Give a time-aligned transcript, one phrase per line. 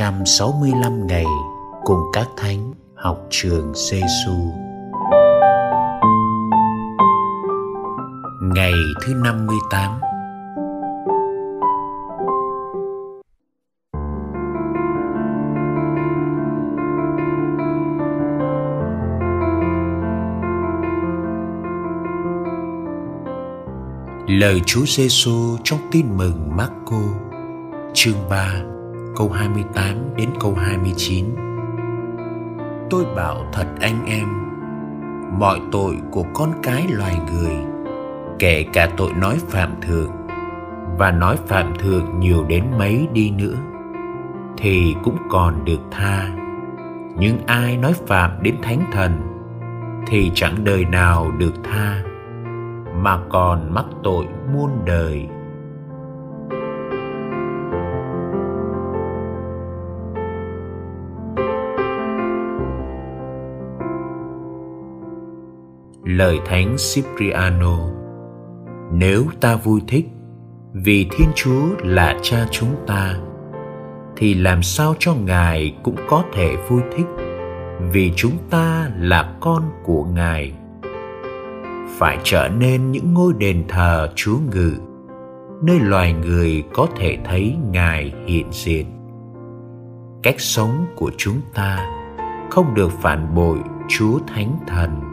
[0.00, 1.24] 365 ngày
[1.84, 4.52] cùng các thánh học trường Giêsu.
[8.42, 8.72] Ngày
[9.02, 10.00] thứ 58
[24.28, 27.02] Lời Chúa Giêsu trong tin mừng Marco,
[27.94, 28.75] chương 3
[29.16, 31.24] câu 28 đến câu 29
[32.90, 34.28] Tôi bảo thật anh em,
[35.38, 37.56] Mọi tội của con cái loài người,
[38.38, 40.10] Kể cả tội nói phạm thượng,
[40.98, 43.56] Và nói phạm thượng nhiều đến mấy đi nữa,
[44.56, 46.28] Thì cũng còn được tha.
[47.18, 49.12] Nhưng ai nói phạm đến thánh thần,
[50.06, 52.02] Thì chẳng đời nào được tha,
[52.96, 55.28] Mà còn mắc tội muôn đời.
[66.06, 67.78] Lời thánh Cipriano.
[68.92, 70.06] Nếu ta vui thích
[70.72, 73.14] vì thiên chúa là cha chúng ta,
[74.16, 77.06] thì làm sao cho ngài cũng có thể vui thích
[77.92, 80.52] vì chúng ta là con của ngài?
[81.98, 84.72] Phải trở nên những ngôi đền thờ chúa ngự,
[85.62, 88.86] nơi loài người có thể thấy ngài hiện diện.
[90.22, 91.86] Cách sống của chúng ta
[92.50, 95.05] không được phản bội chúa thánh thần.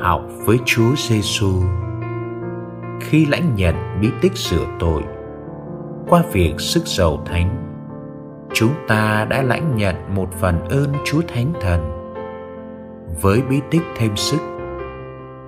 [0.00, 1.52] Học với Chúa Giêsu.
[3.00, 5.02] Khi lãnh nhận bí tích sửa tội
[6.08, 7.64] qua việc sức giàu thánh,
[8.52, 11.80] chúng ta đã lãnh nhận một phần ơn Chúa Thánh Thần.
[13.22, 14.40] Với bí tích thêm sức,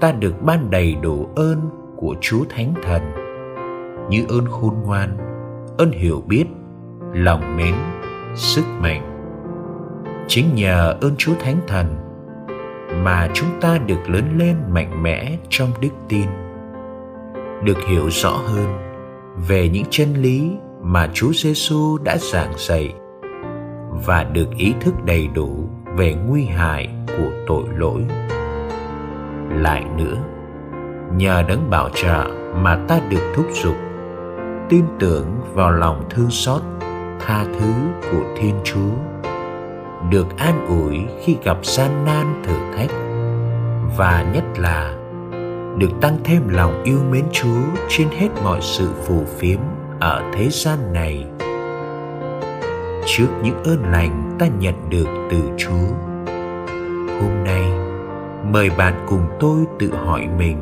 [0.00, 3.02] ta được ban đầy đủ ơn của Chúa Thánh Thần
[4.10, 5.16] như ơn khôn ngoan,
[5.78, 6.44] ơn hiểu biết,
[7.12, 7.74] lòng mến,
[8.34, 9.06] sức mạnh.
[10.28, 11.86] Chính nhờ ơn Chúa Thánh Thần
[12.94, 16.26] mà chúng ta được lớn lên mạnh mẽ trong đức tin
[17.64, 18.78] được hiểu rõ hơn
[19.48, 20.52] về những chân lý
[20.82, 22.94] mà Chúa Giêsu đã giảng dạy
[24.06, 28.04] và được ý thức đầy đủ về nguy hại của tội lỗi.
[29.50, 30.16] Lại nữa,
[31.16, 33.76] nhờ đấng bảo trợ mà ta được thúc giục
[34.68, 36.62] tin tưởng vào lòng thương xót
[37.20, 37.72] tha thứ
[38.10, 38.90] của Thiên Chúa
[40.10, 42.90] được an ủi khi gặp gian nan thử thách
[43.96, 44.94] và nhất là
[45.78, 49.60] được tăng thêm lòng yêu mến Chúa trên hết mọi sự phù phiếm
[50.00, 51.26] ở thế gian này.
[53.06, 55.94] Trước những ơn lành ta nhận được từ Chúa,
[57.20, 57.62] hôm nay
[58.52, 60.56] mời bạn cùng tôi tự hỏi mình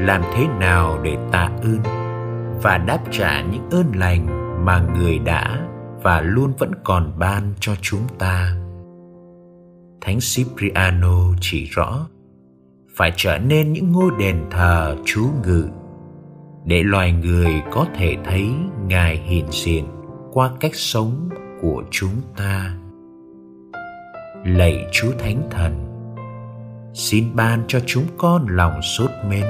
[0.00, 1.78] làm thế nào để tạ ơn
[2.62, 4.26] và đáp trả những ơn lành
[4.64, 5.67] mà người đã
[6.02, 8.56] và luôn vẫn còn ban cho chúng ta.
[10.00, 12.08] Thánh cipriano chỉ rõ,
[12.96, 15.68] phải trở nên những ngôi đền thờ chú ngự
[16.64, 18.48] để loài người có thể thấy
[18.86, 19.86] ngài hiện diện
[20.32, 21.28] qua cách sống
[21.60, 22.74] của chúng ta.
[24.44, 25.84] Lạy chúa thánh thần,
[26.94, 29.44] xin ban cho chúng con lòng sốt mến,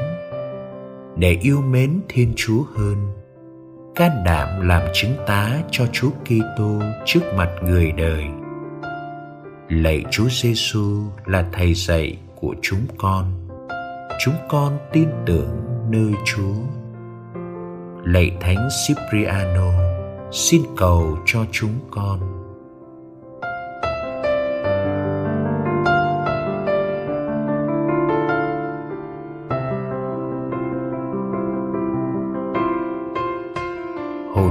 [1.16, 3.17] để yêu mến thiên chúa hơn
[3.98, 8.24] can đảm làm chứng tá cho Chúa Kitô trước mặt người đời.
[9.68, 13.48] Lạy Chúa Giêsu là thầy dạy của chúng con.
[14.20, 16.54] Chúng con tin tưởng nơi Chúa.
[18.04, 19.72] Lạy Thánh Cipriano,
[20.32, 22.20] xin cầu cho chúng con.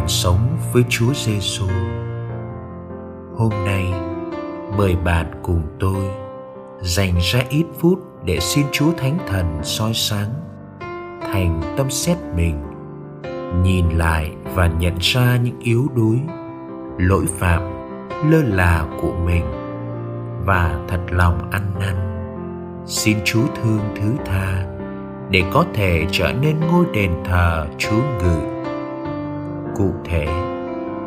[0.08, 1.68] Sống với Chúa Giêsu.
[3.38, 3.94] Hôm nay,
[4.78, 6.04] mời bạn cùng tôi
[6.82, 10.30] dành ra ít phút để xin Chúa Thánh Thần soi sáng
[11.22, 12.64] thành tâm xét mình,
[13.64, 16.20] nhìn lại và nhận ra những yếu đuối,
[16.98, 17.62] lỗi phạm,
[18.32, 19.46] lơ là của mình
[20.46, 21.96] và thật lòng ăn năn.
[22.86, 24.66] Xin Chúa thương thứ tha
[25.30, 28.57] để có thể trở nên ngôi đền thờ Chúa ngự
[29.78, 30.28] cụ thể.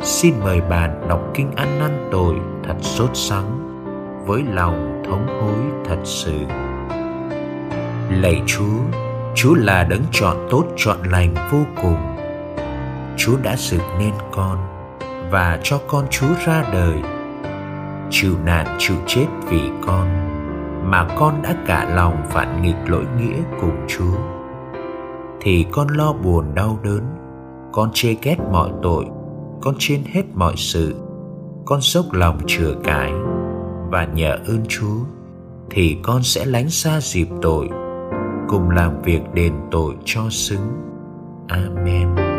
[0.02, 2.34] Xin mời bạn đọc kinh ăn năn tội
[2.64, 3.58] thật sốt sắng
[4.26, 6.34] với lòng thống hối thật sự.
[8.10, 8.78] Lạy chúa
[9.34, 12.16] chúa là đấng chọn tốt chọn lành vô cùng.
[13.16, 14.58] Chúa đã dựng nên con
[15.30, 17.02] và cho con chúa ra đời.
[18.10, 20.06] Chịu nạn chịu chết vì con
[20.84, 24.16] mà con đã cả lòng phản nghịch lỗi nghĩa cùng Chúa.
[25.40, 27.19] Thì con lo buồn đau đớn
[27.72, 29.04] con chê ghét mọi tội,
[29.60, 30.94] con trên hết mọi sự,
[31.64, 33.12] con dốc lòng chừa cái
[33.90, 35.00] và nhờ ơn Chúa,
[35.70, 37.68] thì con sẽ lánh xa dịp tội,
[38.48, 40.68] cùng làm việc đền tội cho xứng.
[41.48, 42.29] Amen.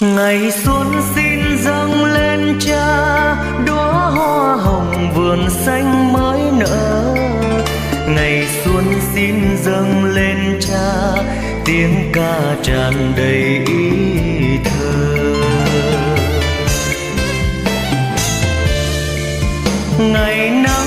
[0.00, 3.34] Ngày xuân xin dâng lên cha,
[3.66, 7.14] đóa hoa hồng vườn xanh mới nở.
[8.08, 8.84] Ngày xuân
[9.14, 11.22] xin dâng lên cha,
[11.64, 13.90] tiếng ca tràn đầy ý
[14.64, 14.94] thơ.
[19.98, 20.85] Ngày nắng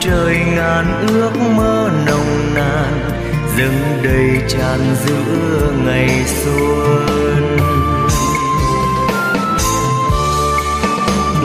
[0.00, 3.10] trời ngàn ước mơ nồng nàn
[3.58, 7.58] dâng đầy tràn giữa ngày xuân.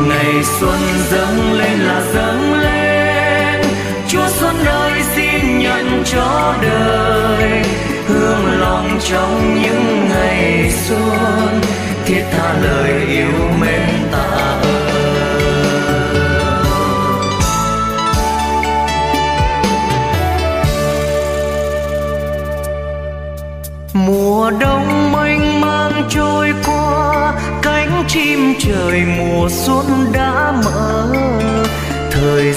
[0.09, 0.79] Ngày xuân
[1.11, 3.61] dâng lên là dâng lên,
[4.07, 7.63] chúa xuân ơi xin nhận cho đời
[8.07, 11.61] hương lòng trong những ngày xuân.
[12.05, 13.62] Thiết tha lời yêu mến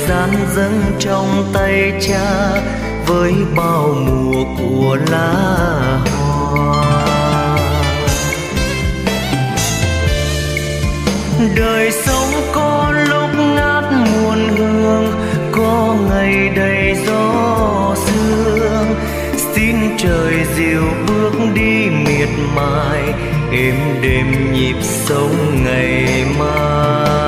[0.09, 2.51] gian dâng trong tay cha
[3.07, 7.57] với bao mùa của lá hoa.
[11.57, 15.13] Đời sống có lúc ngát muôn hương,
[15.53, 18.95] có ngày đầy gió sương.
[19.55, 23.03] Xin trời dịu bước đi miệt mài,
[23.53, 27.26] êm đêm nhịp sống ngày mai.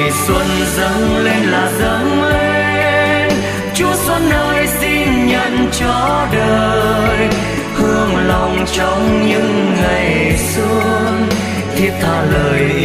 [0.00, 3.32] Ngày xuân dâng lên là dâng lên.
[3.74, 7.28] Chúa xuân ơi, xin nhận cho đời
[7.74, 11.28] hương lòng trong những ngày xuân.
[11.76, 12.79] Thiết tha lời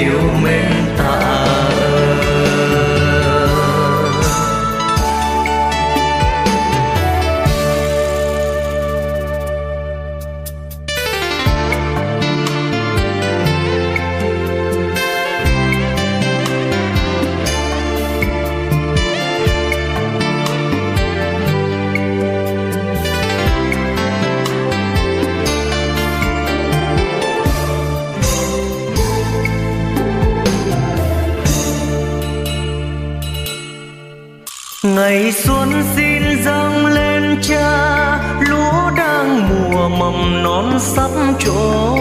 [34.86, 41.96] ngày xuân xin dâng lên cha, lúa đang mùa mầm non sắp trổ.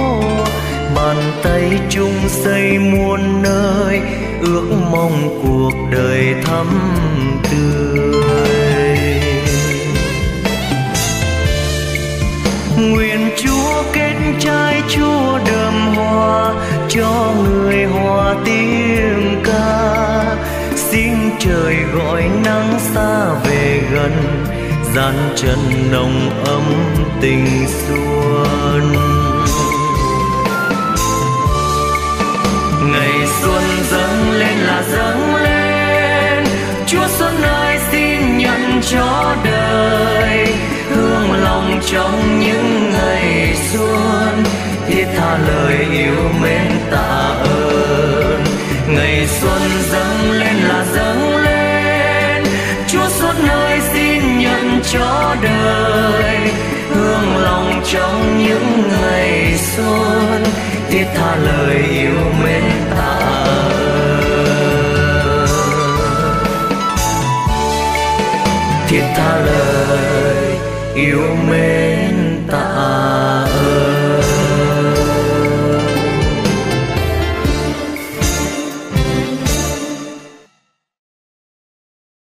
[0.97, 4.00] Bàn tay chung xây muôn nơi,
[4.43, 6.67] ước mong cuộc đời thắm
[24.95, 25.59] gian chân
[25.91, 26.63] nồng ấm
[27.21, 28.93] tình xuân.
[32.93, 36.45] Ngày xuân dâng lên là dâng lên,
[36.87, 40.47] chúa xuân ơi xin nhận cho đời
[40.89, 44.45] hương lòng trong những ngày xuân.
[59.76, 60.43] Ngày xuân
[60.90, 63.21] thiết tha lời yêu mến ta
[68.88, 70.59] thiết tha lời
[70.95, 71.94] yêu mến